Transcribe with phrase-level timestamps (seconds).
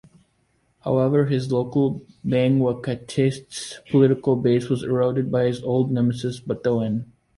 [0.79, 7.05] However, his local Bangwaketse political base was eroded by his old nemesis Bathoen.